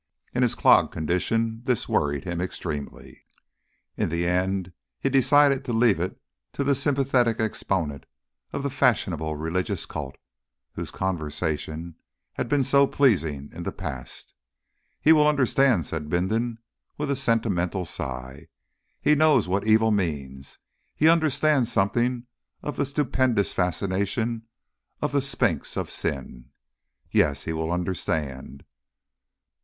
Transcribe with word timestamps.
In 0.33 0.41
his 0.41 0.55
clogged 0.55 0.91
condition 0.91 1.61
this 1.65 1.87
worried 1.87 2.23
him 2.23 2.41
extremely. 2.41 3.27
In 3.95 4.09
the 4.09 4.25
end 4.25 4.73
he 4.99 5.09
decided 5.11 5.63
to 5.65 5.73
leave 5.73 5.99
it 5.99 6.19
to 6.53 6.63
the 6.63 6.73
sympathetic 6.73 7.39
exponent 7.39 8.07
of 8.51 8.63
the 8.63 8.71
fashionable 8.71 9.35
religious 9.35 9.85
cult, 9.85 10.15
whose 10.73 10.89
conversation 10.89 11.97
had 12.33 12.49
been 12.49 12.63
so 12.63 12.87
pleasing 12.87 13.51
in 13.53 13.61
the 13.61 13.71
past. 13.71 14.33
"He 14.99 15.11
will 15.13 15.27
understand," 15.27 15.85
said 15.85 16.09
Bindon 16.09 16.57
with 16.97 17.11
a 17.11 17.15
sentimental 17.15 17.85
sigh. 17.85 18.47
"He 18.99 19.13
knows 19.13 19.47
what 19.47 19.67
Evil 19.67 19.91
means 19.91 20.57
he 20.95 21.09
understands 21.09 21.71
something 21.71 22.25
of 22.63 22.75
the 22.75 22.87
Stupendous 22.87 23.53
Fascination 23.53 24.47
of 24.99 25.11
the 25.11 25.21
Sphinx 25.21 25.77
of 25.77 25.91
Sin. 25.91 26.49
Yes 27.11 27.43
he 27.43 27.53
will 27.53 27.71
understand." 27.71 28.63